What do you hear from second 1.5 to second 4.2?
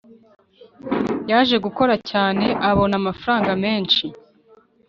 gukora cyane abona amafaranga menshi